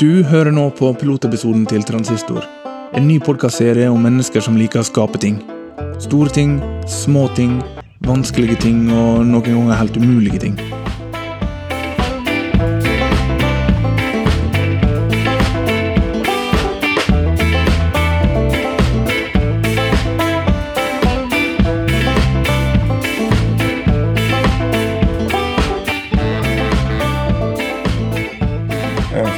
[0.00, 2.46] Du hører nå på pilotepisoden til Transistor.
[2.96, 5.36] En ny podkastserie om mennesker som liker å skape ting.
[6.00, 6.54] Store ting,
[6.88, 7.58] små ting,
[8.08, 10.56] vanskelige ting og noen ganger helt umulige ting.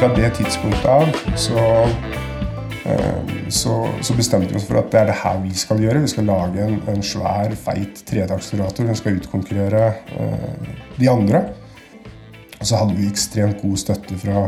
[0.02, 1.58] Fra det tidspunktet av så,
[2.84, 6.00] eh, så, så bestemte vi oss for at det er det her vi skal gjøre.
[6.02, 8.88] Vi skal lage en, en svær, feit tretaktsrotor.
[8.88, 9.84] Den skal utkonkurrere
[10.16, 11.44] eh, de andre.
[12.56, 14.42] Og så hadde vi ekstremt god støtte fra,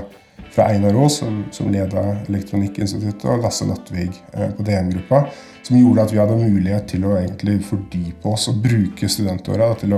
[0.56, 5.22] fra Einar Aas, som, som leda Elektronikkinstituttet, og Lasse Nattvig eh, på DM-gruppa,
[5.62, 9.94] som gjorde at vi hadde mulighet til å egentlig fordype oss og bruke studentåra til,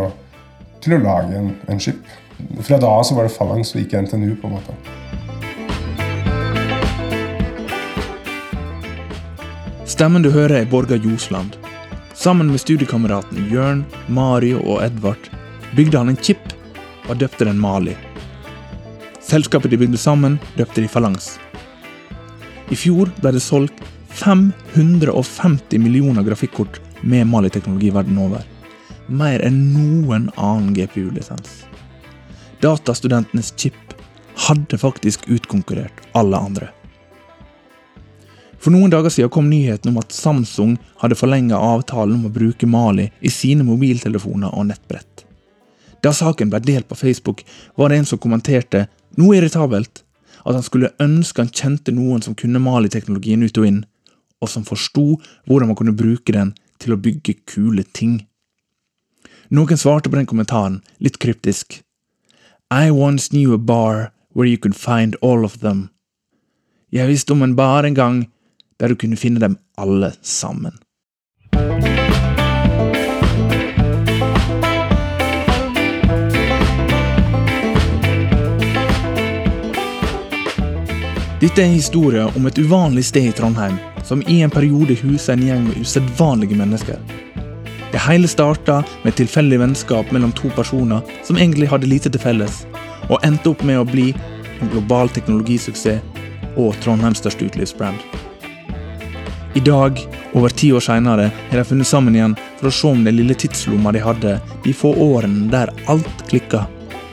[0.84, 2.04] til å lage en, en skip.
[2.60, 4.34] Fra da av var det Phalanx og ikke NTNU.
[4.36, 5.05] på en måte.
[9.86, 11.54] Stemmen du hører er Borga Ljosland.
[12.18, 15.28] Sammen med studiekameratene Jørn, Mario og Edvard
[15.78, 16.42] bygde han en chip
[17.06, 17.94] og døpte den Mali.
[19.22, 21.36] Selskapet de bygde sammen, døpte de Falangs.
[22.66, 23.78] I fjor ble det solgt
[24.18, 28.42] 550 millioner grafikkort med Mali-teknologi verden over.
[29.06, 31.62] Mer enn noen annen GPU-lisens.
[32.58, 33.78] Datastudentenes chip
[34.48, 36.72] hadde faktisk utkonkurrert alle andre.
[38.66, 42.66] For noen dager siden kom nyheten om at Samsung hadde forlenget avtalen om å bruke
[42.66, 45.22] Mali i sine mobiltelefoner og nettbrett.
[46.02, 47.44] Da saken ble delt på Facebook,
[47.78, 50.02] var det en som kommenterte, noe irritabelt,
[50.42, 53.80] at han skulle ønske han kjente noen som kunne Mali-teknologien ut og inn,
[54.42, 58.24] og som forsto hvordan man kunne bruke den til å bygge kule ting.
[59.46, 61.84] Noen svarte på den kommentaren, litt kryptisk.
[62.74, 65.92] I once knew a bar where you could find all of them.
[66.90, 68.24] Jeg visste om en bar en gang
[68.80, 70.76] der du kunne finne dem alle sammen.
[81.36, 85.34] Dette er en historie om et uvanlig sted i Trondheim, som i en periode huset
[85.34, 86.96] en gjeng med usedvanlige mennesker.
[87.92, 92.24] Det hele starta med et tilfeldig vennskap mellom to personer som egentlig hadde lite til
[92.24, 92.64] felles,
[93.12, 94.08] og endte opp med å bli
[94.60, 96.00] en global teknologisuksess
[96.56, 98.00] og Trondheims største utelivsbrand.
[99.56, 103.06] I dag, over ti år seinere, har de funnet sammen igjen for å se om
[103.06, 104.34] den lille tidslomma de hadde
[104.66, 106.66] de få årene der alt klikka,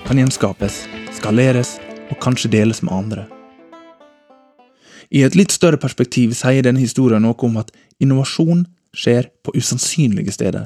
[0.04, 0.82] kan gjenskapes,
[1.16, 1.78] skaleres
[2.10, 3.24] og kanskje deles med andre.
[5.08, 7.72] I et litt større perspektiv sier denne historien noe om at
[8.04, 10.66] innovasjon skjer på usannsynlige steder,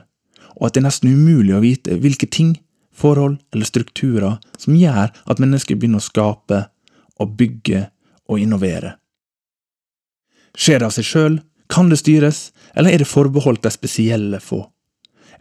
[0.58, 2.56] og at det er nesten umulig å vite hvilke ting,
[2.90, 6.64] forhold eller strukturer som gjør at mennesker begynner å skape
[7.22, 7.92] og bygge
[8.26, 8.96] og innovere.
[10.58, 11.38] Skjer det av seg sjøl,
[11.68, 14.64] kan det styres, eller er det forbeholdt de spesielle få?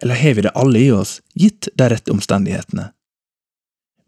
[0.03, 2.91] Eller har vi det alle i oss, gitt de rette omstendighetene?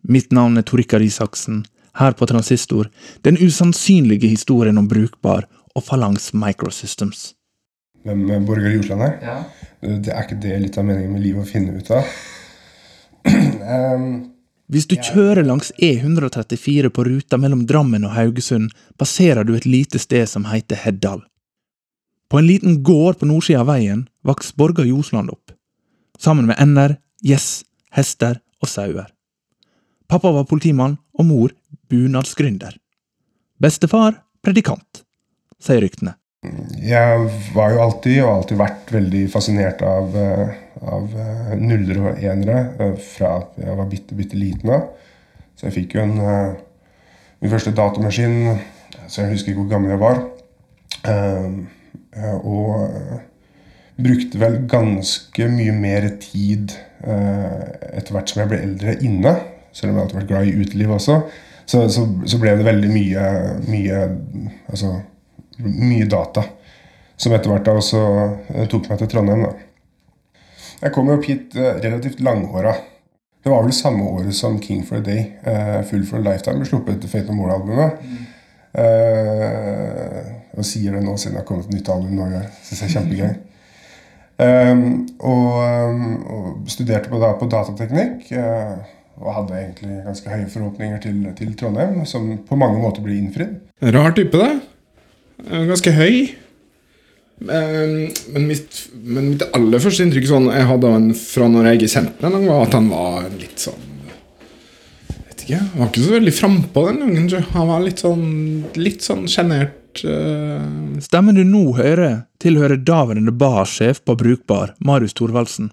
[0.08, 1.64] Mitt navn er Torikar Isaksen,
[1.98, 2.90] her på Transistor,
[3.22, 7.32] den usannsynlige historien om Brukbar og Falangs Microsystems.
[8.06, 9.14] Hvem Borger Jorsland er?
[9.22, 9.38] Ja.
[9.80, 12.18] Det er ikke det litt av meningen med livet å finne ut av?
[13.68, 14.30] Um,
[14.72, 20.00] Hvis du kjører langs E134 på ruta mellom Drammen og Haugesund, passerer du et lite
[20.00, 21.20] sted som heter Heddal.
[22.28, 25.54] På en liten gård på nordsida av veien vokste Borgar Ljosland opp,
[26.20, 27.64] sammen med ender, gjess,
[27.96, 29.08] hester og sauer.
[30.08, 31.54] Pappa var politimann og mor
[31.88, 32.76] bunadsgründer.
[33.60, 35.04] Bestefar predikant,
[35.60, 36.14] sier ryktene.
[36.78, 40.52] jeg var jo alltid, og alltid vært, veldig fascinert av, eh,
[40.84, 44.92] av eh, nuller og enere eh, fra jeg var bitte, bitte liten av.
[45.56, 46.56] Så jeg fikk jo en
[47.38, 48.58] Min første datamaskin
[49.06, 50.16] Så jeg husker ikke hvor gammel jeg var.
[52.16, 53.20] Eh, og eh,
[53.98, 56.72] brukte vel ganske mye mer tid
[57.04, 59.34] eh, etter hvert som jeg ble eldre, inne.
[59.72, 61.20] Selv om jeg alltid har vært glad i uteliv også.
[61.68, 63.24] Så, så, så ble det veldig mye,
[63.68, 64.04] mye
[64.72, 64.94] Altså
[65.58, 66.44] mye data.
[67.18, 68.00] Som etter hvert da også
[68.70, 69.42] tok meg til Trondheim.
[69.42, 69.50] da.
[70.84, 72.76] Jeg kom opp hit relativt langhåra.
[73.42, 75.32] Det var vel samme året som King for a Day,
[75.90, 77.98] Full for a Lifetime, ble sluppet etter Fate No More-albumet.
[78.78, 82.28] Eh, og sier det nå siden det har kommet et nytt album nå.
[82.34, 83.36] Jeg synes det er kjempegøy.
[84.38, 84.82] Um,
[85.18, 85.54] og,
[85.90, 88.28] um, og studerte på, da, på datateknikk.
[88.34, 93.16] Uh, og hadde egentlig ganske høye forhåpninger til, til Trondheim, som på mange måter ble
[93.18, 93.56] innfridd.
[93.82, 94.60] Rar type, det.
[95.48, 96.14] Eh, Ganske høy.
[97.38, 101.80] Men, men, mitt, men mitt aller første inntrykk sånn, jeg hadde han fra når jeg
[101.80, 103.84] ikke kjente ham, var at han var litt sånn
[105.38, 105.60] vet ikke.
[105.60, 107.46] Han var ikke så veldig frampå den gangen.
[107.54, 108.24] Han var litt sånn
[108.78, 109.77] litt sånn sjenert.
[110.04, 115.70] Eh, Stemmen du nå hører, tilhører daværende barsjef på Brukbar, Marius Thorvaldsen.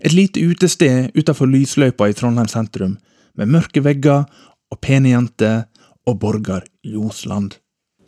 [0.00, 2.96] Et lite utested utenfor lysløypa i Trondheim sentrum,
[3.36, 4.26] med mørke vegger
[4.72, 5.64] og pene jenter
[6.06, 7.56] og Borgar Ljosland.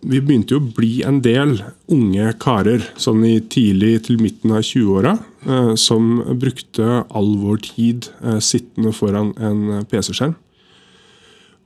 [0.07, 1.57] Vi begynte jo å bli en del
[1.91, 8.11] unge karer, sånn i tidlig til midten av 20-åra, eh, som brukte all vår tid
[8.23, 10.37] eh, sittende foran en PC-skjerm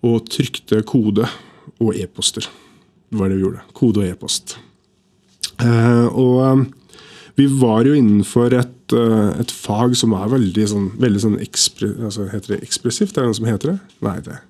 [0.03, 1.29] og trykte kode
[1.79, 2.49] og e-poster.
[3.13, 3.65] Var det vi gjorde.
[3.77, 4.57] Kode og e-post.
[5.61, 6.63] Eh, og eh,
[7.41, 11.93] vi var jo innenfor et, eh, et fag som er veldig sånn, veldig sånn ekspre,
[12.09, 13.17] altså, Heter det ekspressivt?
[13.17, 13.79] Er det noe som heter det?
[14.07, 14.41] Nei, det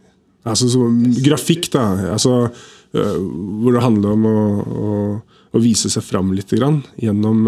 [0.49, 1.85] Altså sånn grafikk, da.
[2.11, 2.49] Altså,
[2.91, 4.95] hvor det handler om å, å,
[5.55, 7.47] å vise seg fram litt grann, gjennom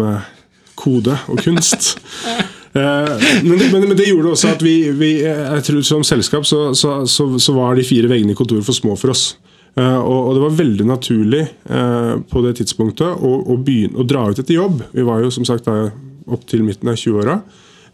[0.79, 1.97] kode og kunst.
[2.75, 7.05] Men, men, men det gjorde også at vi, vi jeg tror som selskap så, så,
[7.07, 9.37] så, så var de fire veggene i kontoret for små for oss.
[9.75, 14.29] Eh, og, det var veldig naturlig eh, på det tidspunktet å, å, begynne, å dra
[14.31, 14.85] ut etter jobb.
[14.95, 17.39] Vi var jo som sagt opp til midten av 20-åra.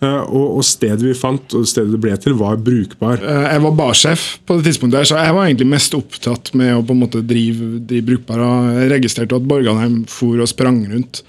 [0.02, 3.26] Eh, og, stedet vi fant, og stedet det ble til, var brukbar.
[3.26, 6.84] Jeg var barsjef på det tidspunktet, der, så jeg var egentlig mest opptatt med å
[6.86, 8.46] på en måte drive, drive brukbar.
[8.78, 11.24] Jeg registrerte at Borganheim for og sprang rundt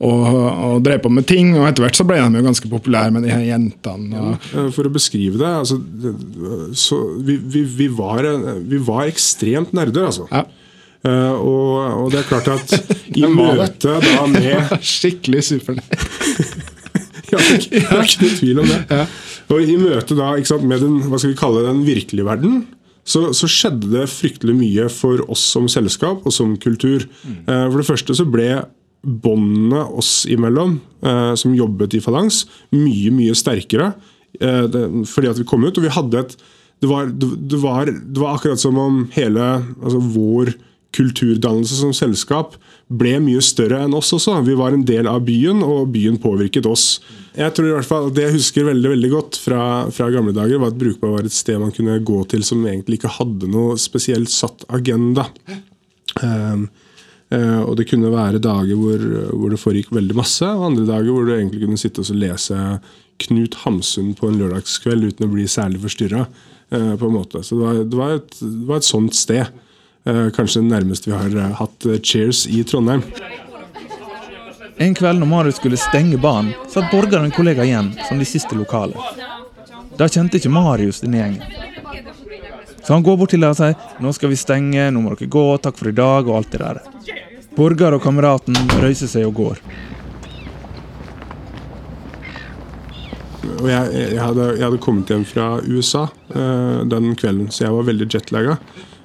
[0.00, 0.26] og,
[0.68, 1.54] og drev på med ting.
[1.58, 4.20] og Etter hvert så ble de jo ganske populære med de her jentene.
[4.20, 5.80] Og, Eh, For å beskrive det, altså,
[6.78, 10.28] så vi, vi, vi, var, eh, vi var ekstremt nerder, altså.
[10.32, 10.44] ja.
[11.06, 12.72] Uh, og, og det er klart at
[13.20, 15.92] i møte da med Skikkelig supernerd.
[17.28, 18.78] Ja, det er ikke- det er noe tvil om det.
[18.90, 19.04] Ja.
[19.52, 22.54] Og i møte da, sant, med den, hva skal vi kalle det, den virkelige verden,
[23.08, 27.04] så, så skjedde det fryktelig mye for oss som selskap og som kultur.
[27.28, 28.48] Eh, For det første så ble
[29.02, 33.92] båndene oss imellom, eh, som jobbet i Falangs, mye, mye sterkere.
[34.40, 34.78] Eh,
[35.08, 36.38] fordi at vi kom ut, og vi hadde et
[36.78, 39.42] det var, det, var, det var akkurat som om hele
[39.82, 40.52] altså vår
[40.94, 42.54] kulturdannelse som selskap
[42.88, 44.38] ble mye større enn oss også.
[44.46, 47.00] Vi var en del av byen, og byen påvirket oss.
[47.36, 49.62] Jeg tror i hvert fall, Det jeg husker veldig veldig godt fra,
[49.94, 53.00] fra gamle dager, var at Brukbar var et sted man kunne gå til som egentlig
[53.00, 55.28] ikke hadde noe spesielt satt agenda.
[56.22, 56.68] Um,
[57.28, 59.02] og det kunne være dager hvor,
[59.36, 62.56] hvor det foregikk veldig masse, og andre dager hvor du egentlig kunne sitte og lese
[63.20, 66.24] Knut Hamsun på en lørdagskveld uten å bli særlig forstyrra.
[67.12, 67.42] måte.
[67.42, 69.52] Så det var, det var, et, det var et sånt sted.
[70.08, 73.02] Eh, kanskje det nærmeste vi har eh, hatt eh, Cheers i Trondheim.
[74.78, 78.28] En kveld når Marius skulle stenge banen, satt Borgar og en kollega igjen som de
[78.28, 78.94] siste lokale.
[79.98, 81.77] Da kjente ikke Marius denne gjengen.
[82.88, 85.28] Så han går bort til dem og sier 'Nå skal vi stenge, nå må dere
[85.28, 86.78] gå, takk for i dag', og alt det der.
[87.52, 89.60] Borgar og kameraten røyser seg og går.
[93.68, 97.84] Jeg, jeg, hadde, jeg hadde kommet hjem fra USA eh, den kvelden, så jeg var
[97.90, 98.56] veldig jetlagga.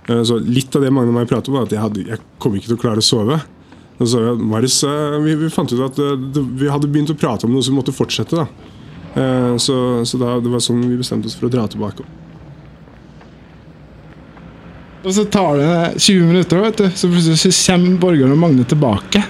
[0.08, 2.24] Eh, så litt av det Magne og meg pratet om, var at jeg, hadde, jeg
[2.40, 3.42] kom ikke til å klare å sove.
[4.00, 7.52] Og så, Marius, eh, vi, vi fant ut at eh, vi hadde begynt å prate
[7.52, 8.46] om noe som måtte fortsette.
[8.46, 8.48] da.
[9.20, 12.08] Eh, så så da, det var sånn vi bestemte oss for å dra tilbake.
[15.04, 18.64] Og så tar det 20 minutter, vet du, så plutselig så kommer Borgeren og Magne
[18.64, 19.24] tilbake.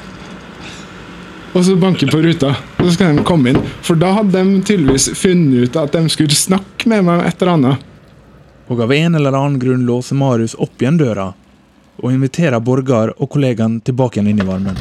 [1.54, 3.60] Og så banker på ruta, og så skal de komme inn.
[3.86, 7.42] For da hadde de tydeligvis funnet ut at de skulle snakke med meg om et
[7.42, 7.88] eller annet.
[8.70, 11.31] Og av en eller annen grunn låser Marius opp igjen døra
[12.02, 14.78] og inviterer Borgar og kollegaen tilbake igjen inn i varmen.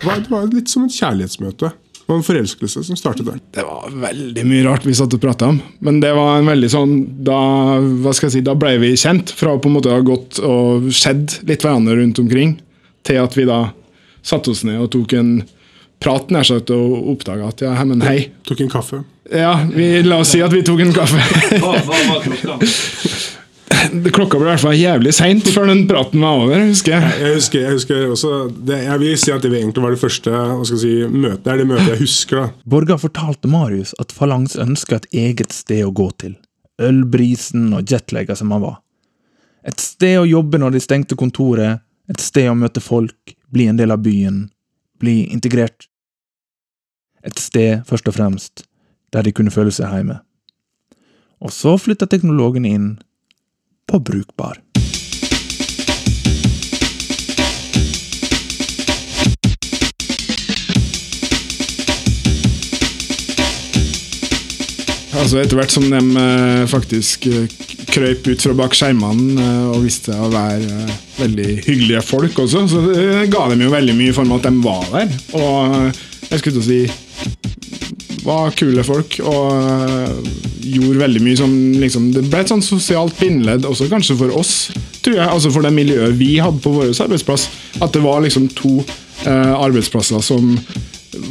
[0.00, 1.72] Det var litt som et kjærlighetsmøte.
[2.06, 3.38] Det var en forelskelse som startet der.
[3.50, 5.56] Det var veldig mye rart vi satt og prata om.
[5.82, 6.92] Men det var en veldig sånn
[7.26, 7.38] Da
[7.82, 10.38] hva skal jeg si, da ble vi kjent, fra å på en måte ha gått
[10.38, 12.60] og sett litt hverandre rundt omkring,
[13.02, 13.72] til at vi da
[14.22, 15.32] satte oss ned og tok en
[16.02, 18.28] prat nær sagt og oppdaga at ja, men hei.
[18.46, 19.02] Tok en kaffe.
[19.26, 21.18] Ja, vi, la oss si at vi tok en kaffe.
[21.58, 22.60] Hva, hva var klokka?
[23.66, 27.12] Det Klokka ble i hvert fall jævlig seint før den praten var over, husker jeg.
[27.22, 30.32] Jeg husker, jeg husker også det, Jeg vil si at det egentlig var det første
[30.32, 31.42] hva skal si, møtet.
[31.44, 32.42] Det er det møtet jeg husker.
[32.42, 32.64] da.
[32.74, 36.36] Borgar fortalte Marius at Falangs ønska et eget sted å gå til.
[36.82, 38.78] Ølbrisen og jetlagga som han var.
[39.66, 43.78] Et sted å jobbe når de stengte kontoret, et sted å møte folk, bli en
[43.80, 44.44] del av byen,
[45.02, 45.88] bli integrert.
[47.26, 48.66] Et sted, først og fremst,
[49.10, 50.20] der de kunne føle seg hjemme.
[51.42, 52.86] Og så flytta teknologen inn
[53.86, 54.58] på Brukbar.
[65.16, 67.46] Altså Etter hvert som de eh, faktisk eh,
[67.88, 70.82] krøyp ut fra bak skjermene eh, og viste å være
[71.16, 72.82] veldig hyggelige folk også, så
[73.32, 75.14] ga dem jo veldig mye i form at de var der.
[75.38, 82.10] Og jeg skulle til å si var kule folk og gjorde veldig mye som liksom,
[82.14, 84.54] Det ble et sånn sosialt bindeledd også kanskje for oss,
[85.04, 85.26] tror jeg.
[85.26, 87.48] Altså for det miljøet vi hadde på vår arbeidsplass.
[87.80, 90.54] At det var liksom to eh, arbeidsplasser som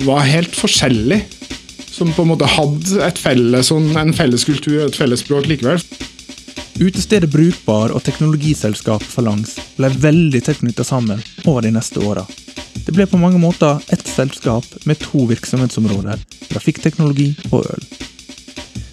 [0.06, 1.24] var helt forskjellige.
[1.96, 5.80] Som på en måte hadde felles, sånn, en felles kultur og et felles språk likevel.
[6.76, 12.26] Utestedet Brukbar og teknologiselskapet Falangs ble veldig tett knytta sammen over de neste åra.
[12.86, 16.20] Det ble på mange måter ett selskap med to virksomhetsområder,
[16.52, 17.88] trafikkteknologi og øl.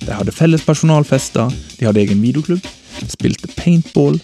[0.02, 2.64] De hadde felles personalfester, de hadde egen videoklubb,
[3.10, 4.18] spilte paintball,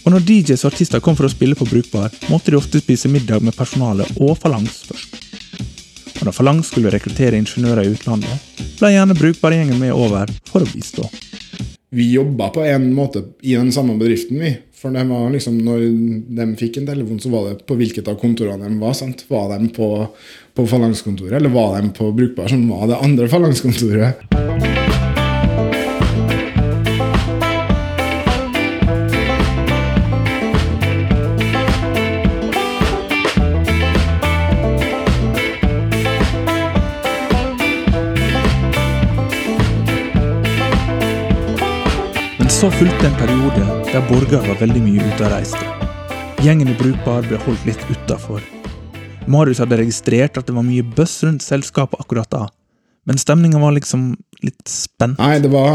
[0.00, 3.10] og når DJs og artister kom for å spille på Brukbar, måtte de ofte spise
[3.12, 5.18] middag med personalet og Falangs først.
[6.20, 8.48] Og når Falangs skulle rekruttere ingeniører i utlandet,
[8.80, 11.06] ble gjerne Brukbar-gjengen med over for å bistå.
[11.90, 14.54] Vi jobba på en måte i den samme bedriften, vi.
[14.80, 15.82] For det var liksom, når
[16.38, 18.94] de fikk en telefon, så var det på hvilket av kontorene de var.
[18.96, 19.26] sant?
[19.28, 19.90] Var de på,
[20.56, 24.79] på Falangskontoret, eller var de på Brukbar, som var det andre Falangskontoret?
[42.60, 45.60] Så fulgte en periode der Borgar var veldig mye ute og reiste.
[46.44, 48.42] Gjengen i Brukbar ble holdt litt utafor.
[49.32, 52.42] Marius hadde registrert at det var mye bøss rundt selskapet akkurat da,
[53.08, 54.10] men stemninga var liksom
[54.44, 55.16] litt spent.
[55.22, 55.72] Nei, det var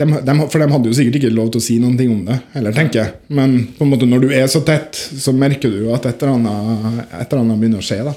[0.00, 2.24] de, de, For de hadde jo sikkert ikke lov til å si noen ting om
[2.30, 3.14] det, heller, tenker jeg.
[3.28, 6.38] Men på en måte når du er så tett, så merker du at et eller
[6.38, 8.00] annet, et eller begynner å skje.
[8.08, 8.16] da.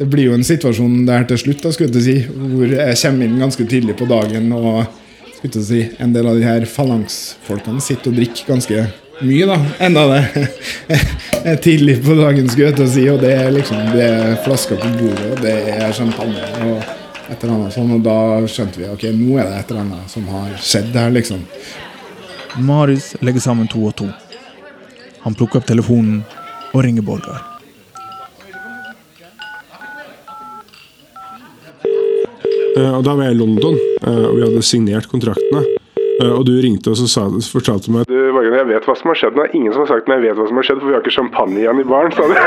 [0.00, 3.28] Det blir jo en situasjon der til slutt, da, skulle jeg si, hvor jeg kommer
[3.28, 5.01] inn ganske tidlig på dagen, og
[5.50, 8.84] skulle jeg si, en del av de her falangsfolkene sitter og drikker ganske
[9.22, 9.58] mye, da.
[9.82, 10.48] Enda det
[11.52, 14.34] er tidlig på dagen, skulle jeg til å si, og det er liksom det er
[14.46, 16.48] flasker på bordet, og det er champagne.
[16.66, 16.82] og
[17.32, 18.16] et eller annet sånn, og Da
[18.50, 21.10] skjønte vi ok, nå er det et eller annet som har skjedd her.
[21.14, 21.46] liksom.
[22.58, 24.10] Marius legger sammen to og to.
[25.22, 26.22] Han plukker opp telefonen
[26.72, 27.51] og ringer Borgar.
[32.76, 33.76] Og Da var jeg i London,
[34.06, 35.64] eh, og vi hadde signert kontraktene.
[36.20, 39.08] Eh, Og du ringte og så sa, fortalte meg Du, Morgan, jeg vet hva som
[39.12, 39.34] har skjedd.
[39.36, 40.94] Det er ingen som har sagt men jeg vet hva som har skjedd, for vi
[40.96, 42.34] har ikke champagne igjen i baren, sa du.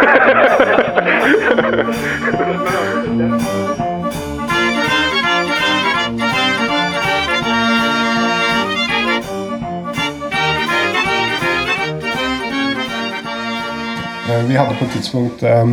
[14.30, 15.66] Eh, Vi hadde på et tidspunkt eh,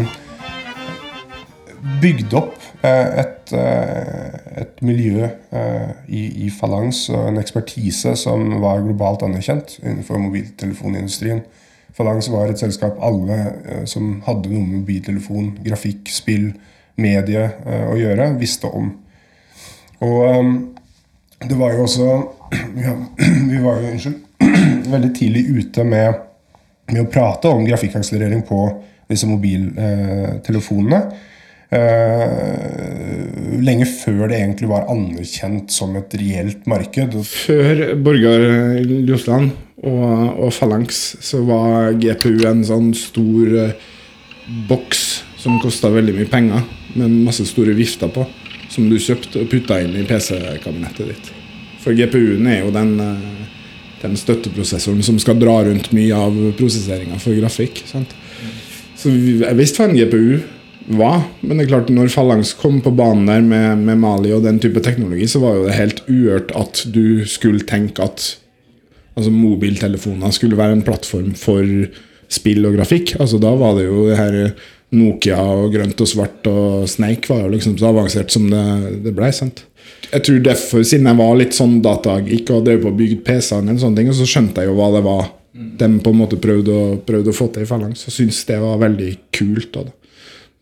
[2.02, 8.58] bygd opp eh, et, eh, et miljø eh, i, i Falangs og en ekspertise som
[8.62, 11.44] var globalt anerkjent innenfor mobiltelefonindustrien.
[11.94, 16.50] Falangs var et selskap alle eh, som hadde noe med mobiltelefon, grafikk, spill,
[17.00, 18.90] medie eh, å gjøre, visste om.
[20.02, 20.52] Og eh,
[21.48, 22.10] det var jo også
[22.76, 22.84] Vi
[23.52, 24.18] vi var jo unnskyld,
[24.94, 26.28] veldig tidlig ute med
[26.92, 28.58] med å prate om grafikkakselerering på
[29.10, 30.98] disse mobiltelefonene.
[31.72, 37.16] Eh, lenge før det egentlig var anerkjent som et reelt marked.
[37.24, 38.44] Før Borgar
[38.82, 43.88] Ljosland og, og Phalanx så var GPU en sånn stor eh,
[44.68, 48.26] boks som kosta veldig mye penger, med masse store vifter på,
[48.70, 51.30] som du kjøpte og putta inn i PC-kabinettet ditt.
[51.82, 53.44] For GPU-en er jo den, eh,
[54.04, 57.86] den støtteprosessoren som skal dra rundt mye av prosesseringa for grafikk.
[57.88, 58.12] sant?
[58.98, 60.42] Så jeg visste hva en GPU
[60.86, 64.44] var, men det er klart når Falangs kom på banen der med, med Mali og
[64.46, 68.24] den type teknologi, så var jo det helt uhørt at du skulle tenke at
[69.16, 71.66] altså mobiltelefoner skulle være en plattform for
[72.32, 73.14] spill og grafikk.
[73.20, 74.38] Altså Da var det jo det her
[74.92, 78.64] Nokia og grønt og svart og Snake var jo liksom så avansert som det,
[79.06, 79.30] det ble.
[79.32, 79.64] sant?
[80.12, 83.70] Jeg tror derfor, siden jeg var litt sånn datageek og drev på og bygde PC-en,
[83.72, 87.32] og så skjønte jeg jo hva det var de på en måte prøvde å, prøvde
[87.32, 89.74] å få til i Falangs, Og syntes det var veldig kult.
[89.74, 89.84] Da.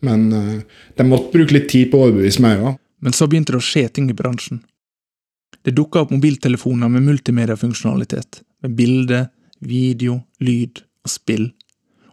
[0.05, 0.61] Men eh,
[0.97, 2.77] de måtte bruke litt tid på å overbevise meg òg.
[3.01, 4.61] Men så begynte det å skje ting i bransjen.
[5.65, 9.25] Det dukka opp mobiltelefoner med multimediafunksjonalitet, med bilde,
[9.61, 11.51] video, lyd og spill.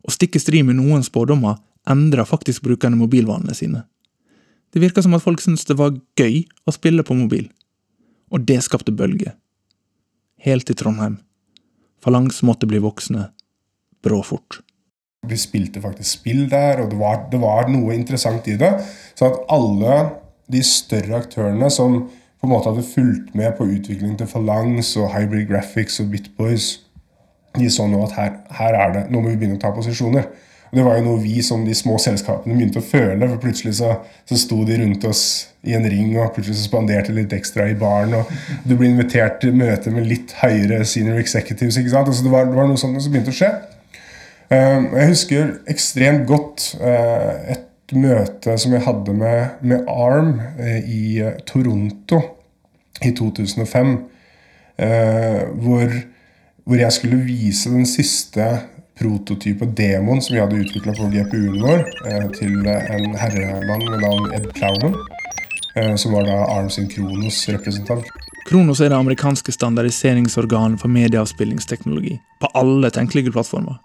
[0.04, 1.57] Og stikk i strid med noen spådommer
[1.88, 3.85] endra faktisk brukerne mobilvanene sine.
[4.73, 7.49] Det virka som at folk syntes det var gøy å spille på mobil.
[8.28, 9.33] Og det skapte bølger.
[10.45, 11.16] Helt til Trondheim.
[12.04, 13.30] Falangs måtte bli voksne.
[14.04, 14.61] Bråfort.
[15.26, 18.70] Vi spilte faktisk spill der, og det var, det var noe interessant i det.
[19.18, 20.00] Så at alle
[20.52, 22.04] de større aktørene som
[22.38, 26.68] på en måte hadde fulgt med på utviklingen til Phalanx og Hybrid Graphics og Bitboys,
[27.58, 30.28] de så nå at her, her er det, nå må vi begynne å ta posisjoner.
[30.68, 33.25] Og Det var jo noe vi som de små selskapene begynte å føle.
[33.25, 33.94] for Plutselig så,
[34.28, 35.22] så sto de rundt oss
[35.64, 38.14] i en ring og plutselig så spanderte litt ekstra i baren.
[38.20, 38.28] og
[38.68, 41.80] Du ble invitert til møte med litt høyere senior executives.
[41.80, 42.12] ikke sant?
[42.12, 43.50] Altså det, var, det var noe sånt som begynte å skje.
[44.49, 50.78] Um, jeg husker ekstremt godt uh, et møte som jeg hadde med, med ARM uh,
[50.88, 52.23] i uh, Toronto
[53.05, 53.99] i 2005.
[55.59, 55.93] hvor,
[56.64, 58.45] hvor jeg skulle vise den siste
[58.99, 64.33] prototype demoen som vi hadde utvikla på GPU-en vår, eh, til en herremann ved navn
[64.35, 64.97] Ed Plowman,
[65.76, 68.05] eh, som var da Arm sin Kronos-representant.
[68.49, 73.76] Kronos er det amerikanske standardiseringsorganet for medieavspillingsteknologi på alle tenkelige plattformer.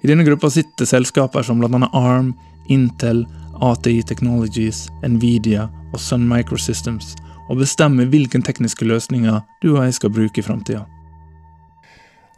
[0.00, 1.88] I denne gruppa sitter selskaper som bl.a.
[1.92, 2.32] Arm,
[2.72, 3.26] Intel,
[3.60, 7.16] ATI Technologies, Nvidia og Sun Microsystems,
[7.50, 10.86] og bestemmer hvilke tekniske løsninger du og jeg skal bruke i framtida.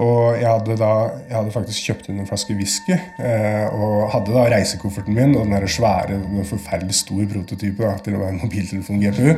[0.02, 0.92] Og jeg hadde da
[1.28, 2.96] jeg hadde faktisk kjøpt inn en flaske whisky.
[3.22, 7.92] Eh, og hadde da reisekofferten min og den der svære, den forferdelig stor prototype da,
[8.02, 9.36] til å være en mobiltelefon-GPU.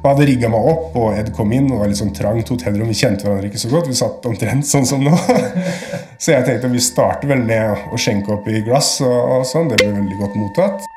[0.00, 1.68] Og hadde rigga meg opp, og Ed kom inn.
[1.70, 2.88] og var litt sånn trangt hotellrom.
[2.88, 3.90] Vi kjente hverandre ikke så godt.
[3.92, 5.12] Vi satt omtrent sånn som nå.
[6.20, 8.98] Så jeg tenkte vi starter vel med å skjenke opp i glass.
[9.00, 9.70] og, og sånn.
[9.72, 10.88] Det ble veldig godt mottatt.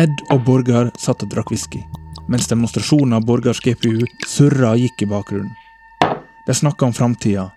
[0.00, 1.84] Ed og Borgar satt og drakk whisky,
[2.28, 5.54] mens demonstrasjonen av Borgars GPU surra og gikk i bakgrunnen.
[6.48, 7.50] De snakka om framtida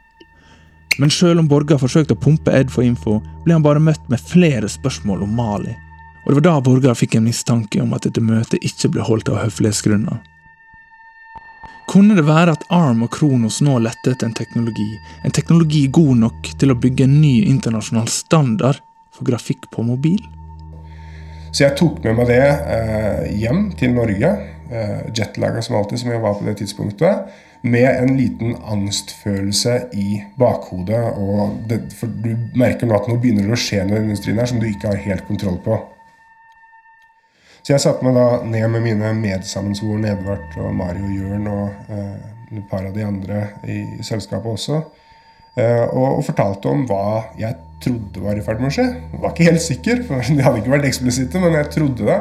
[0.97, 4.21] men selv om Borgar forsøkte å pumpe Ed for info, ble han bare møtt med
[4.21, 5.75] flere spørsmål om Mali.
[6.21, 9.31] Og det var da Borgar fikk en mistanke om at dette møtet ikke ble holdt
[9.31, 10.19] av høflighetsgrunner.
[11.91, 14.87] Kunne det være at Arm og Kronos nå lette etter en teknologi,
[15.27, 18.79] en teknologi god nok til å bygge en ny internasjonal standard
[19.11, 20.21] for grafikk på mobil?
[21.51, 24.31] Så jeg tok med meg det eh, hjem til Norge,
[24.71, 30.21] eh, jetlaga som alltid, som jeg var på det tidspunktet med en liten angstfølelse i
[30.39, 31.01] bakhodet.
[31.67, 34.49] Det, for du merker nå at nå begynner det å skje noe i industrien her
[34.49, 35.75] som du ikke har helt kontroll på.
[37.61, 42.15] Så jeg satte meg da ned med mine medsammensvorne Edvard og Mario Jørn og eh,
[42.57, 44.81] et par av de andre i selskapet også.
[45.55, 47.03] Eh, og, og, fortalte om hva
[47.39, 48.87] jeg trodde var i ferd med å skje.
[49.13, 52.19] Jeg var ikke helt sikker, for de hadde ikke vært eksplisitte, men jeg trodde det.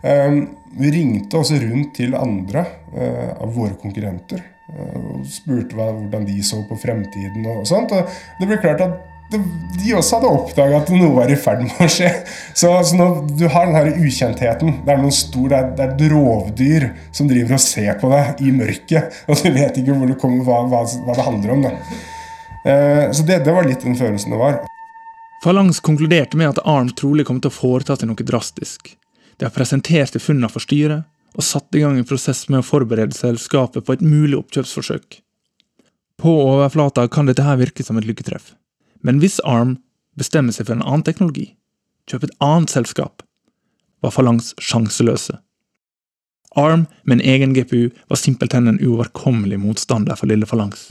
[0.00, 0.40] Eh,
[0.80, 2.64] vi ringte også rundt til andre
[2.96, 7.92] eh, av våre konkurrenter Eh, og spurte hva, hvordan de så på fremtiden og sånt.
[7.92, 8.08] Og
[8.40, 8.96] det ble klart at
[9.38, 12.10] de også hadde oppdaga at noe var i ferd med å skje.
[12.56, 15.84] Så, så når du har den her ukjentheten Det er noen stor, det er, det
[15.84, 19.96] er et rovdyr som driver og ser på deg i mørket, og du vet ikke
[19.96, 21.66] hvor du kommer, hva, hva, hva det handler om.
[22.64, 24.60] Eh, så det, det var litt den følelsen det var.
[25.44, 28.94] Falangs konkluderte med at Arm trolig kom til å foreta seg noe drastisk.
[29.36, 33.16] De har presentert funnene for styret, og satt i gang en prosess med å forberede
[33.16, 35.18] selskapet på et mulig oppkjøpsforsøk.
[36.22, 38.52] På overflata kan dette her virke som et lykketreff,
[39.04, 39.76] men hvis Arm
[40.18, 41.52] bestemmer seg for en annen teknologi,
[42.10, 43.22] kjøper et annet selskap,
[44.04, 45.38] var Falangs sjanseløse.
[46.56, 50.90] Arm med en egen GPU var simpelthen en uoverkommelig motstander for lille Falangs.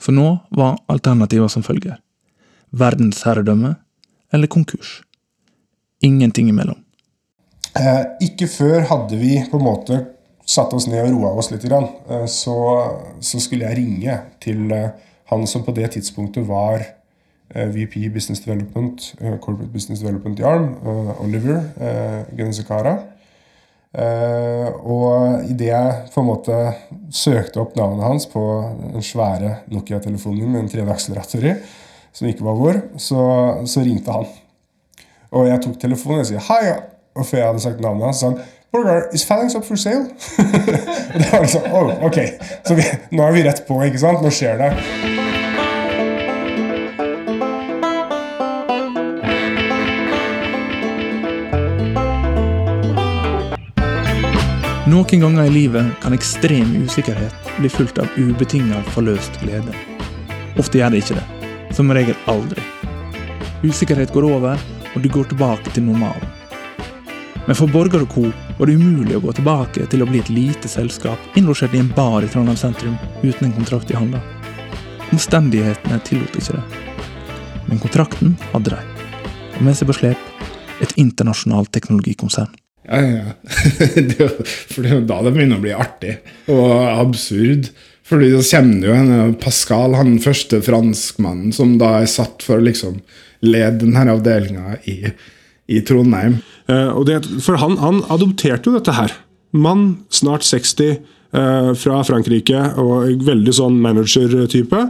[0.00, 2.00] Så nå var alternativene som følger
[2.74, 3.74] verdensherredømme
[4.32, 5.02] eller konkurs.
[6.02, 6.80] Ingenting imellom.
[7.78, 10.00] Eh, ikke før hadde vi på en måte
[10.46, 11.64] satt oss ned og roa oss litt.
[11.70, 12.56] Eh, så,
[13.20, 14.90] så, skulle jeg ringe til eh,
[15.30, 16.82] han som på det tidspunktet var
[17.52, 20.70] VP Business Development, Corporate Business Development i ARM,
[21.20, 21.60] Oliver
[22.36, 22.94] Genezekara.
[24.82, 26.56] Og idet jeg på en måte
[27.14, 28.42] søkte opp navnet hans på
[28.80, 31.54] den svære Nokia-telefonen med en tredje akselerator i,
[32.14, 33.20] som ikke var vår, så,
[33.70, 34.26] så ringte han.
[35.34, 36.74] Og jeg tok telefonen og sier hei,
[37.14, 38.42] og før jeg hadde sagt navnet hans, sa han
[38.74, 40.08] Borgar, is Phalanx up for sale?
[41.14, 42.18] og det var liksom, oh, ok,
[42.66, 42.82] Så vi,
[43.14, 43.78] nå er vi rett på.
[43.86, 44.22] ikke sant?
[44.22, 45.23] Nå skjer det.
[54.94, 59.74] Noen ganger i livet kan ekstrem usikkerhet bli fulgt av ubetinga forløst glede.
[60.60, 61.24] Ofte gjør det ikke det.
[61.74, 62.62] Som regel aldri.
[63.66, 64.62] Usikkerhet går over,
[64.94, 66.30] og du går tilbake til normalen.
[67.48, 68.28] Men for Borger og Co.
[68.60, 71.90] var det umulig å gå tilbake til å bli et lite selskap innlosjert i en
[71.96, 74.22] bar i Trondheim sentrum uten en kontrakt i handa.
[75.10, 76.84] Omstendighetene tillot ikke det.
[77.66, 79.08] Men kontrakten hadde de.
[79.56, 80.30] Og med seg på slep
[80.78, 82.54] et internasjonalt teknologikonsern.
[82.84, 83.34] Ja, ja.
[84.70, 86.18] For det er jo da det begynner å bli artig
[86.52, 87.70] og absurd.
[88.04, 92.66] Fordi da kommer jo en Pascal, han første franskmannen, som da er satt for å
[92.66, 92.98] liksom
[93.44, 94.98] lede denne avdelinga i
[95.66, 96.38] i Trondheim.
[96.68, 99.14] Uh, det, for han, han, adopterte jo dette her.
[99.54, 100.96] Mann, snart 60,
[101.30, 104.80] eh, fra Frankrike, og veldig sånn manager-type.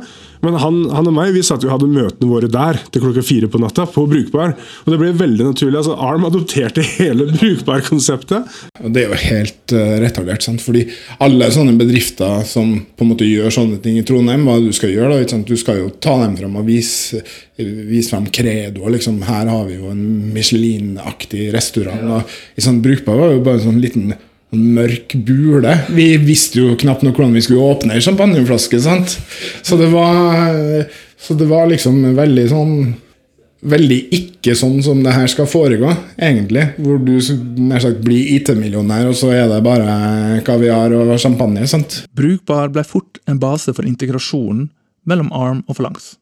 [0.44, 3.48] Men han, han, og meg vi satt jo hadde møtene våre der til klokka fire
[3.50, 4.54] på natta på Brukbar.
[4.84, 5.78] Og det ble veldig naturlig.
[5.80, 8.50] altså Arm adopterte hele Brukbar-konseptet.
[8.84, 10.44] Det er jo helt uh, retardert.
[10.44, 10.62] sant?
[10.64, 10.84] Fordi
[11.24, 14.92] alle sånne bedrifter som på en måte gjør sånne ting i Trondheim, hva du skal
[14.92, 17.22] gjøre da, Du skal jo ta dem fram og vise,
[17.56, 18.84] vise frem Credo.
[18.92, 20.04] liksom, Her har vi jo en
[20.34, 22.04] Michelin-aktig restaurant.
[22.18, 24.14] og i sånn Brukbar var jo bare en sånn liten
[24.56, 25.76] mørk bule.
[25.94, 28.80] Vi visste jo knapt nok hvordan vi skulle åpne ei champagneflaske.
[28.80, 29.18] sant?
[29.62, 30.86] Så det var
[31.24, 32.76] Så det var liksom veldig sånn
[33.64, 35.88] Veldig ikke sånn som det her skal foregå,
[36.20, 36.66] egentlig.
[36.76, 37.14] Hvor du
[37.64, 41.64] nær sagt blir IT-millionær, og så er det bare kaviar og champagne.
[41.66, 42.02] sant?
[42.12, 44.66] Brukbar ble fort en base for integrasjonen
[45.08, 46.18] mellom Arm og Falangs.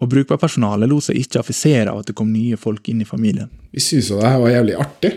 [0.00, 3.52] Og brukbarpersonalet lot seg ikke affisere av at det kom nye folk inn i familien.
[3.70, 5.12] Vi syntes jo det her var jævlig artig.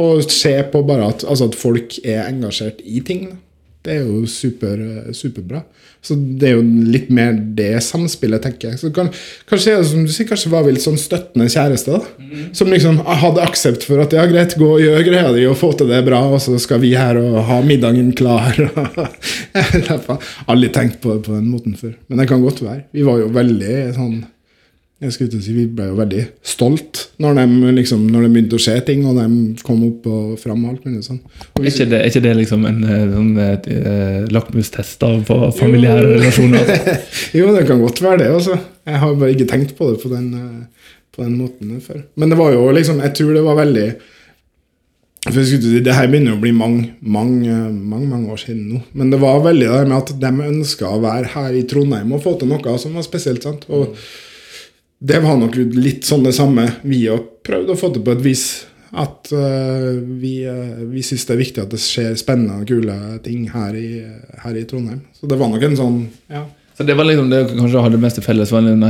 [0.00, 3.28] Og se på bare at, altså at, folk er engasjert i ting.
[3.84, 4.80] Det er jo super,
[5.12, 5.60] superbra.
[6.04, 8.80] Så det er jo litt mer det samspillet, tenker jeg.
[8.80, 9.10] Så kan,
[9.48, 11.96] kanskje, som du sier, kanskje var vi litt sånn støttende kjæreste.
[11.96, 12.24] da.
[12.24, 12.48] Mm.
[12.56, 15.74] Som liksom hadde aksept for at ja, greit, gå og gjør greia di og få
[15.76, 18.56] til det bra, og så skal vi her og ha middagen klar.
[19.56, 21.94] jeg har aldri tenkt på det på den måten før.
[22.08, 22.86] Men det kan godt være.
[22.96, 24.22] Vi var jo veldig sånn
[25.04, 28.62] jeg skulle si, Vi ble jo veldig stolt når de, liksom, når de begynte å
[28.64, 29.26] se ting, og de
[29.66, 30.64] kom opp og fram.
[30.64, 31.20] og alt mulig sånn.
[31.60, 36.74] Er, ikke det, er ikke det liksom en eh, sånn, uh, lakmustest på familiære relasjoner?
[37.38, 38.32] jo, det kan godt være det.
[38.34, 38.56] Også.
[38.56, 38.72] Altså.
[38.90, 40.28] Jeg har bare ikke tenkt på det på den,
[41.14, 42.02] på den måten før.
[42.20, 43.88] Men det var jo liksom, jeg tror det var veldig
[45.24, 48.82] for jeg si, Det her begynner å bli mange, mange, mange, mange år siden nå.
[48.92, 52.20] Men det var veldig det med at de ønska å være her i Trondheim og
[52.26, 53.46] få til noe som var spesielt.
[53.46, 53.64] sant?
[53.72, 53.96] Og
[54.98, 58.24] det var nok litt sånn det samme vi har prøvd å få til på et
[58.24, 58.44] vis.
[58.94, 62.94] At uh, vi, uh, vi syns det er viktig at det skjer spennende og kule
[63.24, 64.04] ting her i,
[64.44, 65.00] her i Trondheim.
[65.18, 66.44] Så det var nok en sånn ja.
[66.74, 68.82] Så Det var liksom det dere kanskje hadde mest til felles, var den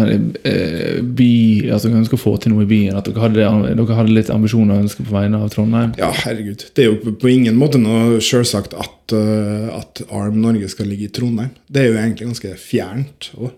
[0.49, 1.33] eh, by,
[1.69, 2.97] altså dere ønsker å få til noe i byen?
[2.97, 5.91] At dere hadde, dere hadde litt ambisjoner og ønsker på vegne av Trondheim?
[6.01, 6.65] Ja, herregud.
[6.73, 11.11] Det er jo på ingen måte noe selvsagt at, uh, at ARM Norge skal ligge
[11.11, 11.53] i Trondheim.
[11.69, 13.29] Det er jo egentlig ganske fjernt.
[13.37, 13.53] Også.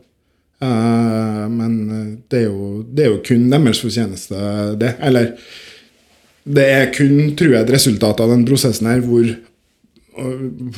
[0.57, 4.39] Uh, men eh, det er, jo, det er, jo, kun deres fortjeneste,
[4.81, 4.95] det.
[5.05, 5.35] Eller
[6.47, 9.27] det er kun, tror jeg, et resultat av den prosessen her hvor,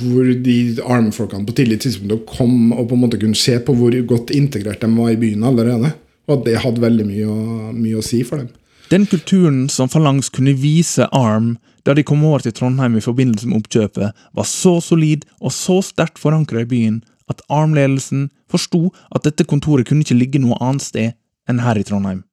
[0.00, 3.94] hvor de armfolkene på tidlig tidspunkt kom og på en måte kunne se på hvor
[4.08, 5.92] godt integrert de var i byen allerede.
[6.26, 7.38] Og at det hadde veldig mye å,
[7.76, 8.50] mye å si for dem.
[8.88, 13.48] Den kulturen som Falangs kunne vise Arm da de kom over til Trondheim i forbindelse
[13.48, 16.98] med oppkjøpet, var så solid og så sterkt forankra i byen
[17.32, 21.16] at Arm-ledelsen forsto at dette kontoret kunne ikke ligge noe annet sted
[21.48, 22.24] enn her i Trondheim.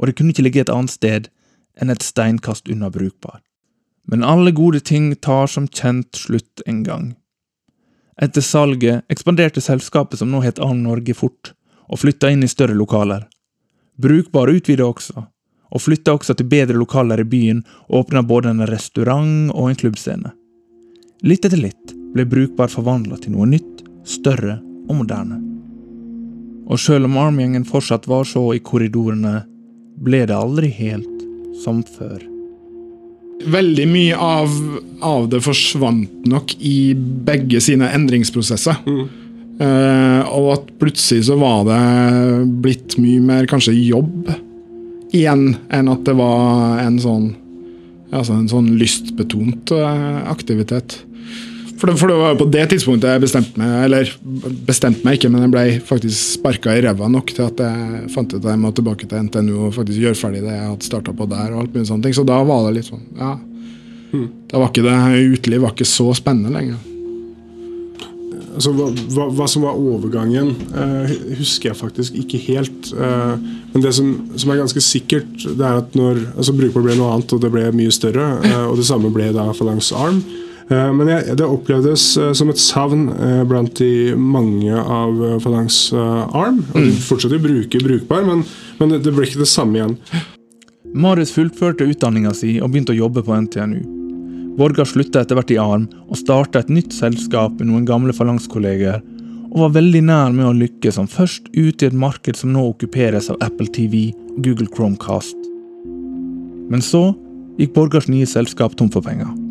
[0.00, 1.28] Og det kunne ikke ligge et annet sted
[1.80, 3.40] enn et steinkast unna brukbar.
[4.06, 7.06] Men alle gode ting tar som kjent slutt en gang.
[8.22, 11.52] Etter salget ekspanderte selskapet som nå het Arm Norge fort,
[11.86, 13.26] og flytta inn i større lokaler.
[14.00, 15.26] Brukbar utvida også,
[15.70, 19.78] og flytta også til bedre lokaler i byen og åpna både en restaurant og en
[19.82, 20.32] klubbscene.
[21.26, 25.40] Litt etter litt ble Brukbar forvandla til noe nytt, større og moderne.
[26.66, 29.44] Og sjøl om armgjengen fortsatt var så i korridorene,
[30.02, 31.22] ble det aldri helt
[31.62, 32.18] som før.
[33.46, 34.56] Veldig mye av,
[35.04, 38.82] av det forsvant nok i begge sine endringsprosesser.
[38.88, 39.06] Mm.
[39.56, 41.80] Uh, og at plutselig så var det
[42.64, 44.28] blitt mye mer kanskje jobb
[45.16, 47.30] igjen, enn at det var en sånn,
[48.10, 50.98] altså en sånn lystbetont uh, aktivitet.
[51.76, 54.12] For det, for det, var på det tidspunktet jeg bestemte meg, eller
[54.68, 58.32] bestemte meg ikke, men jeg ble faktisk sparka i ræva nok til at jeg fant
[58.32, 61.12] ut at jeg må tilbake til NTNU og faktisk gjøre ferdig det jeg hadde starta
[61.16, 61.52] på der.
[61.52, 62.16] og alt mulig sånne ting.
[62.16, 63.36] Så da var det litt sånn, ja.
[64.14, 64.28] Mm.
[64.48, 66.80] Da var ikke det uteliv var ikke så spennende lenger.
[68.56, 72.88] Altså, hva, hva, hva, som var overgangen, eh, husker jeg faktisk ikke helt.
[72.96, 73.34] Eh,
[73.74, 77.10] men det som, som, er ganske sikkert, det er at når altså Brukbar ble noe
[77.12, 80.22] annet, og det ble mye større, eh, og det samme ble da Falangs Arm,
[80.68, 86.62] men jeg, det opplevdes eh, som et savn eh, blant de mange av Falangs arm.
[86.74, 88.42] Og de fortsetter å bruke brukbar, men,
[88.80, 89.98] men det ble ikke det samme igjen.
[90.96, 93.84] Marius fullførte utdanninga si og begynte å jobbe på NTNU.
[94.56, 99.02] Borgar slutta etter hvert i Arm og starta et nytt selskap med noen gamle Falangs-kolleger,
[99.52, 102.64] og var veldig nær med å lykkes som først ut i et marked som nå
[102.72, 105.36] okkuperes av Apple TV og Google Chromecast.
[106.72, 107.10] Men så
[107.60, 109.45] gikk Borgars nye selskap tom for penger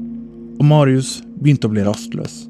[0.59, 2.45] og Marius begynte å bli rastløs.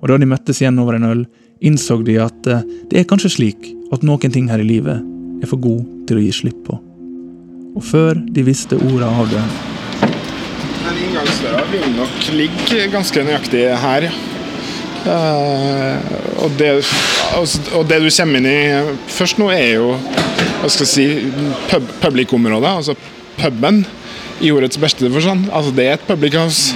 [0.00, 1.22] Og da de møttes igjen over en øl,
[1.64, 5.00] innså de at eh, det er kanskje slik at noen ting her i livet
[5.42, 6.78] er for god til å gi slipp på.
[7.76, 9.42] Og før de visste ordet av det
[10.86, 14.08] Den inngangsdøra vil nok ligge ganske nøyaktig her.
[15.06, 16.00] Uh,
[16.42, 16.70] og, det,
[17.38, 18.60] og det du kommer inn i
[19.12, 21.06] først nå, er jo hva skal jeg si,
[21.70, 22.72] pub, publikumområdet.
[22.80, 22.96] Altså
[23.36, 23.84] puben
[24.40, 25.50] i ordets beste forstand.
[25.52, 26.74] Altså det er et public house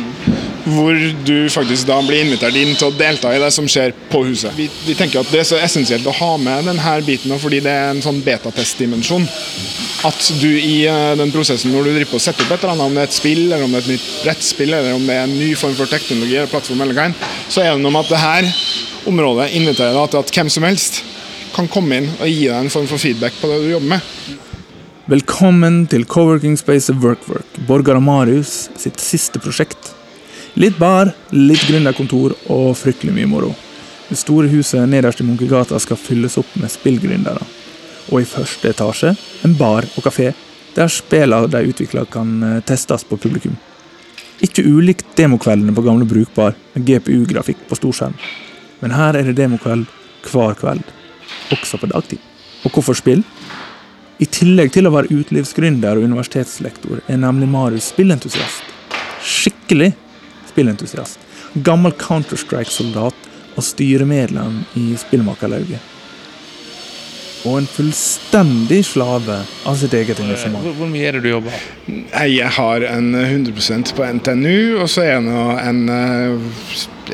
[0.64, 4.22] hvor du faktisk da blir invitert inn til å delta i det som skjer på
[4.26, 4.52] huset.
[4.56, 7.72] Vi, vi tenker at det er så essensielt å ha med denne biten fordi det
[7.72, 9.26] er en sånn betatest-dimensjon.
[10.08, 12.74] At du i uh, den prosessen når du driver på å sette opp et eller
[12.74, 15.06] annet, om det er et spill, eller om det er et nytt brettspill, eller om
[15.06, 17.08] det er en ny form for teknologi eller plattform, eller hva
[17.50, 18.50] så er det noe med at det her
[19.10, 21.00] området inviterer deg til at hvem som helst
[21.54, 24.36] kan komme inn og gi deg en form for feedback på det du jobber med.
[25.10, 29.96] Velkommen til Coworking Space Workwork, Borgar Marius sitt siste prosjekt.
[30.58, 33.52] Litt bar, litt gründerkontor og fryktelig mye moro.
[34.08, 37.44] Det store huset nederst i Munkegata skal fylles opp med spillgründere.
[38.10, 39.12] Og i første etasje
[39.46, 40.32] en bar og kafé,
[40.74, 43.54] der spillene de utvikler kan eh, testes på publikum.
[44.42, 48.18] Ikke ulikt demokveldene på Gamle Brukbar med GPU-grafikk på storskjerm.
[48.80, 49.86] Men her er det demokveld
[50.32, 50.82] hver kveld,
[51.54, 52.18] også på dagtid.
[52.64, 53.22] Og hvorfor spill?
[54.20, 58.64] I tillegg til å være utelivsgründer og universitetslektor, er nemlig Marius spillentusiast.
[59.22, 59.92] Skikkelig
[60.50, 61.22] spillentusiast.
[61.66, 65.80] Gammel Counter-Strike-soldat og styremedlem i Spillmakerlauget.
[67.48, 70.60] Og en fullstendig slave av sitt eget engasjement.
[70.60, 71.62] Hvor, hvor mye er det du jobber?
[71.88, 75.80] Jeg har en 100% på NTNU, og så er det en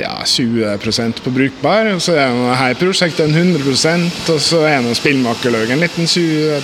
[0.00, 1.92] ja, 20 på Brukbar.
[1.94, 6.10] Og så er det her prosjektet en 100% og så er det Spillmakerlauget en liten
[6.10, 6.58] 20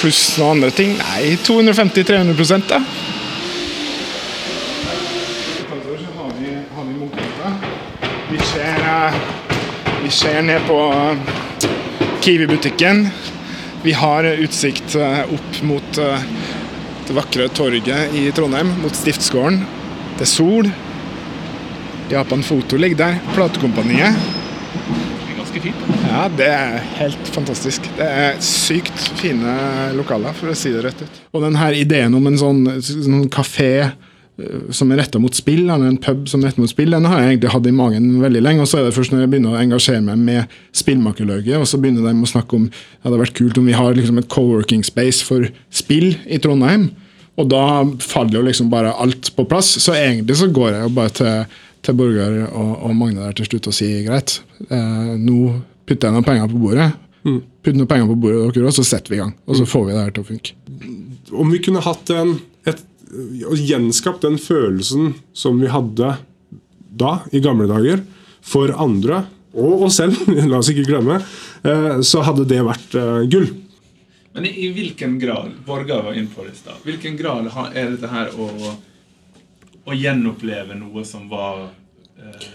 [0.00, 0.96] pluss noen andre ting.
[1.00, 2.80] Nei, 250-300 da.
[10.04, 10.92] Vi ser ned på
[12.20, 13.08] Kiwi-butikken.
[13.82, 16.20] Vi har utsikt eh, opp mot eh,
[17.06, 19.58] det vakre torget i Trondheim, mot Stiftsgården.
[20.18, 20.70] Det er sol.
[22.10, 23.18] Japan Foto ligger der.
[23.34, 24.14] Platekompaniet.
[24.14, 25.84] Det er ganske fint.
[26.08, 27.90] Ja, det er helt fantastisk.
[27.98, 29.58] Det er sykt fine
[29.96, 31.22] lokaler, for å si det rett ut.
[31.32, 34.13] Og denne ideen om en sånn, sånn kafé Eh,
[34.74, 37.20] som er retta mot spill, eller en pub som er retta mot spill, den har
[37.20, 38.64] jeg egentlig hatt i magen veldig lenge.
[38.64, 41.78] og Så er det først når jeg begynner å engasjere meg med Spillmakerlauget, og så
[41.78, 44.30] begynner de å snakke om ja, det hadde vært kult om vi har liksom et
[44.34, 46.88] co-working space for spill i Trondheim.
[47.38, 47.62] Og da
[48.02, 49.72] faller jo liksom bare alt på plass.
[49.82, 51.54] Så egentlig så går jeg jo bare til,
[51.86, 54.36] til Borgar og, og, Magne der til slutt og sier greit,
[54.68, 55.38] eh, nå
[55.86, 56.90] putter jeg noen penger på bordet.
[57.24, 57.38] Mm.
[57.64, 59.34] Putt noen penger på bordet dere også, så setter vi i gang.
[59.46, 60.58] Og så får vi det her til å funke.
[61.34, 62.34] Om vi kunne hatt en,
[63.48, 66.16] og gjenskapt den følelsen som vi hadde
[66.94, 68.02] da, i gamle dager,
[68.44, 69.24] for andre,
[69.54, 70.18] og oss selv,
[70.50, 71.20] la oss ikke glemme,
[71.66, 73.48] eh, så hadde det vært eh, gull.
[74.34, 78.32] Men i, hvilken grad Borgar var inne på det i hvilken grad er dette her
[78.34, 78.48] å,
[79.86, 81.68] å gjenoppleve noe som var
[82.18, 82.48] eh,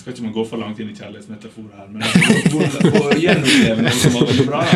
[0.00, 3.96] skal ikke man gå for langt inn i kjærlighetsmetaforer her, men å, å gjenoppleve noe
[3.96, 4.60] som var veldig bra?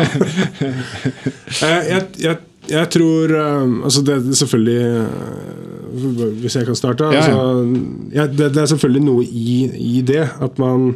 [1.55, 2.35] Eh, jeg, jeg
[2.71, 7.35] jeg tror um, Altså, det er selvfølgelig uh, Hvis jeg kan starte ja, ja.
[7.35, 7.83] Altså,
[8.15, 9.59] ja, det, det, er selvfølgelig noe i,
[9.97, 10.23] i det.
[10.43, 10.89] At man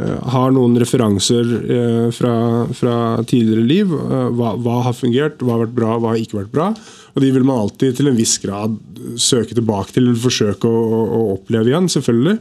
[0.00, 2.34] uh, har noen referanser uh, fra,
[2.74, 3.92] fra, tidligere liv.
[3.92, 6.72] Hva, hva, har fungert, hva har vært bra, hva har ikke vært bra.
[7.14, 8.74] Og de vil man alltid til en viss grad
[9.20, 11.90] søke tilbake til eller forsøke å, å, å oppleve igjen.
[11.92, 12.38] selvfølgelig.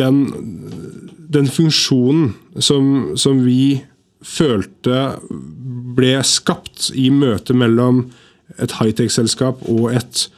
[0.00, 0.22] Den,
[1.34, 3.80] den funksjonen som, som vi
[4.20, 5.16] følte
[5.96, 8.04] ble skapt i møtet mellom
[8.60, 10.28] et high-tech-selskap og et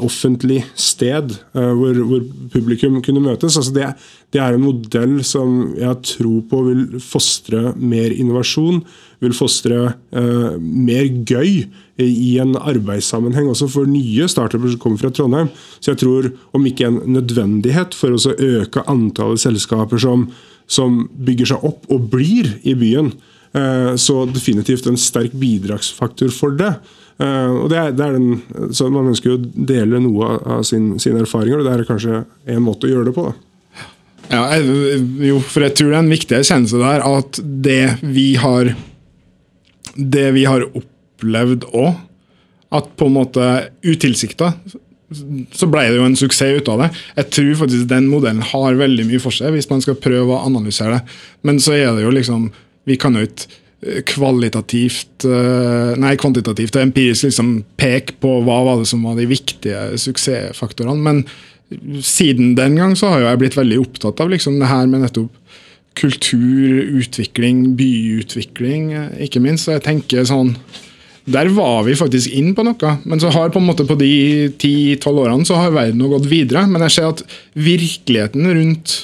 [0.00, 3.56] offentlig sted uh, hvor, hvor, publikum kunne møtes.
[3.58, 3.88] Altså det,
[4.32, 8.80] det, er en modell som jeg tror på vil fostre mer innovasjon.
[9.24, 11.66] Vil fostre uh, mer gøy
[11.98, 15.50] i en arbeidssammenheng også for nye startuper som kommer fra Trondheim.
[15.80, 20.28] Så jeg tror, om ikke en nødvendighet for å øke antallet selskaper som,
[20.70, 23.12] som bygger seg opp og blir i byen,
[23.98, 26.74] så definitivt en sterk bidragsfaktor for det.
[27.18, 30.62] Uh, og det er, det er den, så Man ønsker jo å dele noe av
[30.66, 33.24] sin, sine erfaringer, og det er kanskje en måte å gjøre det på.
[33.26, 33.34] da.
[34.28, 34.42] Ja,
[35.24, 38.74] jo, for jeg tror det er en viktig erkjennelse der at det vi har
[39.96, 41.96] Det vi har opplevd òg,
[42.70, 43.46] at på en måte
[43.82, 44.52] utilsikta
[45.56, 46.88] så ble det jo en suksess ut av det.
[47.16, 50.42] Jeg tror faktisk den modellen har veldig mye for seg, hvis man skal prøve å
[50.44, 51.16] analysere det.
[51.48, 52.50] Men så er det jo liksom
[52.88, 53.48] Vi kan jo ikke
[54.08, 59.28] kvalitativt eh, Nei, kvantitativt og empirisk liksom peke på hva var det som var de
[59.30, 60.98] viktige suksessfaktorene.
[60.98, 65.04] Men siden den gang så har jeg blitt veldig opptatt av liksom det her med
[65.04, 65.30] nettopp
[65.98, 69.66] kultur, utvikling, byutvikling, eh, ikke minst.
[69.66, 70.56] Så jeg tenker sånn
[71.28, 72.92] Der var vi faktisk inn på noe.
[73.04, 76.62] Men så har på en måte på de 10-12 årene så har verden gått videre.
[76.64, 77.20] Men jeg ser at
[77.52, 78.94] virkeligheten rundt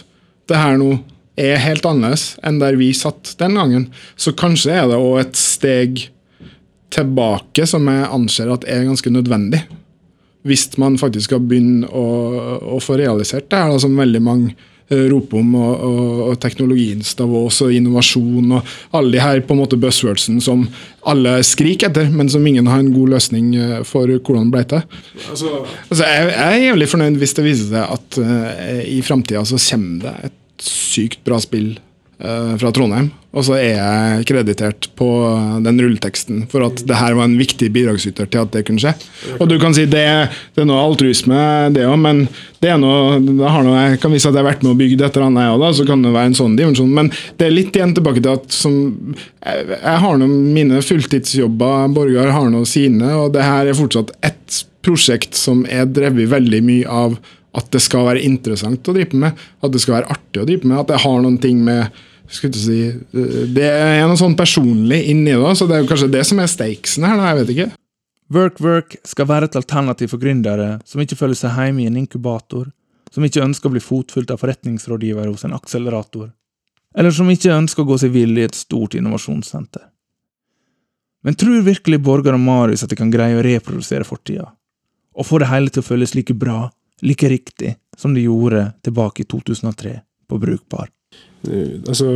[0.49, 0.95] det her nå
[1.41, 3.89] er helt annerledes enn der vi satt den gangen.
[4.17, 6.05] Så kanskje er det òg et steg
[6.95, 9.65] tilbake som jeg anser at er ganske nødvendig.
[10.45, 12.05] Hvis man faktisk skal begynne å,
[12.77, 14.53] å få realisert det her, da, som veldig mange
[14.93, 19.57] eh, roper om, og, og, og teknologiens Davos og innovasjon og alle de her på
[19.57, 20.67] en måte buzzwordsene som
[21.09, 24.65] alle skriker etter, men som ingen har en god løsning eh, for hvordan det ble
[24.75, 24.87] til.
[25.25, 25.57] Altså,
[25.89, 29.61] Altså, jeg, jeg er jævlig fornøyd hvis det viser seg at uh, i framtida så
[29.73, 31.75] kommer det et sykt bra spill
[32.23, 33.11] uh, fra Trondheim.
[33.35, 35.09] Og så er jeg kreditert på
[35.65, 38.93] den rulleteksten for at det her var en viktig bidragsyter til at det kunne skje.
[39.41, 40.05] Og du kan si det,
[40.55, 41.41] det er noe altruisme,
[41.75, 42.25] det òg, men
[42.63, 45.03] det er noe, det har noe, jeg kan vise at jeg har vært med bygd
[45.03, 46.95] et eller annet, jeg òg, så kan det være en sånn dimensjon.
[46.95, 48.79] Men det er litt igjen tilbake til at som,
[49.19, 54.15] jeg, jeg har nå mine fulltidsjobber, Borgar har nå sine, og det her er fortsatt
[54.23, 57.19] ett prosjekt som er drevet veldig mye av
[57.55, 60.67] at det skal være interessant å drive med, at det skal være artig å drive
[60.67, 62.79] med, at det har noen ting med si,
[63.15, 67.07] Det er noe sånn personlig inni det, så det er kanskje det som er stakesen
[67.07, 67.71] her, jeg vet ikke.
[68.35, 71.99] Work Work skal være et alternativ for gründere som ikke føler seg hjemme i en
[72.01, 72.71] inkubator,
[73.13, 76.33] som ikke ønsker å bli fotfulgt av forretningsrådgiver hos en akselerator,
[76.97, 79.85] eller som ikke ønsker å gå seg vill i et stort innovasjonssenter.
[81.25, 84.51] Men tror virkelig Borgar og Marius at de kan greie å reprodusere fortida,
[85.15, 89.23] og få det hele til å føles like bra, like riktig, som de gjorde tilbake
[89.23, 90.89] i 2003 på Brukbar?
[91.49, 92.07] Eh, Altså,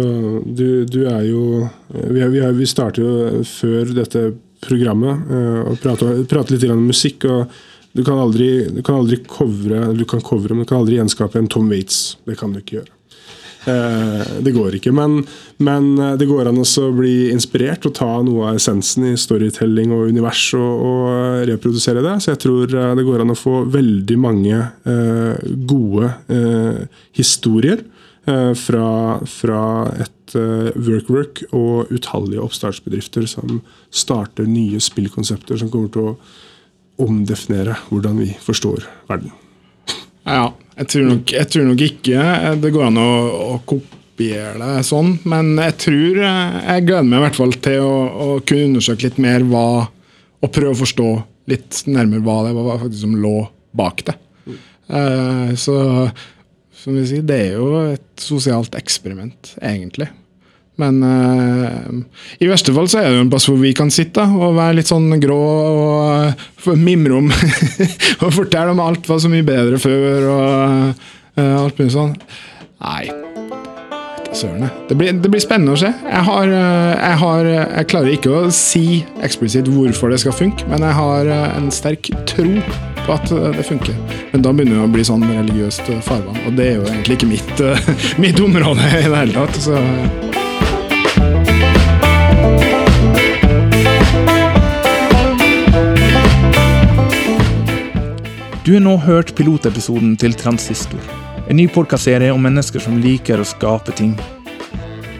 [0.46, 4.22] du, du er jo Vi, er, vi, vi starter jo før dette
[4.64, 7.24] programmet eh, og prater, prater litt om musikk.
[7.24, 7.52] og
[7.92, 11.38] Du kan aldri, du kan aldri covre, du kan covre, men du kan aldri gjenskape
[11.38, 12.16] en Tom Waits.
[12.26, 12.97] Det kan du ikke gjøre.
[13.68, 14.92] Eh, Det går ikke.
[14.94, 15.20] Men,
[15.64, 19.92] men eh, det går an å bli inspirert og ta noe av essensen i storytelling
[19.94, 22.16] og univers og, og reprodusere det.
[22.22, 26.85] Så jeg tror eh, det går an å få veldig mange eh, gode eh,
[27.18, 27.83] historier
[28.28, 28.92] eh, fra,
[29.28, 29.64] fra
[29.98, 36.16] et eh, work-work og utallige oppstartsbedrifter som starter nye spillkonsepter som kommer til å
[36.98, 39.35] omdefinere hvordan vi forstår verden.
[40.28, 42.24] Ja, jeg tror nok, jeg tror nok ikke
[42.62, 43.08] det går an å,
[43.54, 47.92] å kopiere det sånn, men jeg tror Jeg gleder meg i hvert fall til å,
[48.08, 49.66] å kunne undersøke litt mer hva
[50.42, 51.10] Og prøve å forstå
[51.48, 53.36] litt nærmere hva det var faktisk som lå
[53.78, 54.14] bak det.
[54.88, 55.76] Eh, så
[56.78, 60.08] som vi sier, det er jo et sosialt eksperiment, egentlig.
[60.78, 62.00] Men uh,
[62.38, 64.78] i verste fall så er det jo en plass hvor vi kan sitte og være
[64.78, 67.32] litt sånn grå og uh, mimre om
[68.24, 70.52] Og fortelle om alt var så mye bedre før og
[70.94, 72.14] uh, alt mulig sånn.
[72.78, 73.28] Nei.
[74.32, 74.68] Søren.
[74.88, 75.88] Det blir, det blir spennende å se.
[75.88, 80.68] Jeg, har, eh, jeg, har, jeg klarer ikke å si eksplisitt hvorfor det skal funke,
[80.68, 82.50] men jeg har eh, en sterk tro
[83.08, 83.96] på at eh, det funker.
[84.32, 87.18] Men da begynner det å bli sånn religiøst eh, farvann, og det er jo egentlig
[87.18, 87.92] ikke mitt, eh,
[88.24, 89.62] mitt område i det hele tatt.
[89.64, 89.80] Så
[98.68, 101.00] Du har nå hørt pilotepisoden til Transistor,
[101.48, 104.11] en ny podkastserie om mennesker som liker å skape ting.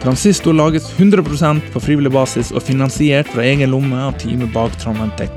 [0.03, 5.09] Transistor lages 100% på frivillig basis og finansiert fra egen lomme av teamet bak Trondheim
[5.17, 5.33] Tech.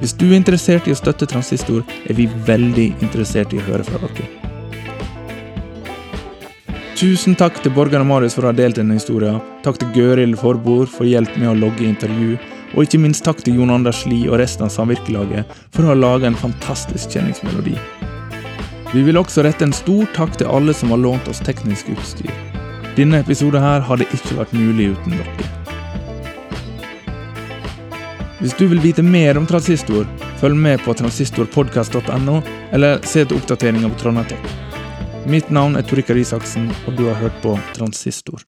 [0.00, 3.84] Hvis du er interessert i å støtte Transistor, er vi veldig interessert i å høre
[3.84, 4.24] fra dere.
[6.96, 9.44] Tusen takk til Borgar og Marius for å ha delt denne historien.
[9.60, 12.40] Takk til Gøril Forbord for hjelp med å logge intervju.
[12.74, 15.98] Og ikke minst takk til Jon Anders Lie og resten av samvirkelaget for å ha
[15.98, 17.76] laga en fantastisk kjenningsmelodi.
[18.94, 22.30] Vi vil også rette en stor takk til alle som har lånt oss teknisk utstyr.
[22.94, 25.50] Denne episoden her hadde ikke vært mulig uten dere.
[28.38, 30.06] Hvis du vil vite mer om transistor,
[30.42, 32.40] følg med på transistorpodkast.no,
[32.76, 34.50] eller se etter oppdateringer på Trondheim Tech.
[35.30, 38.42] Mitt navn er Torikar Isaksen, og du har hørt på Transistor.